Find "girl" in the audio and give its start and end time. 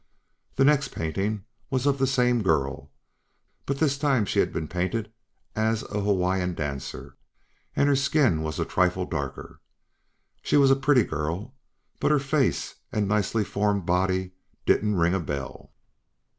2.41-2.89, 11.03-11.53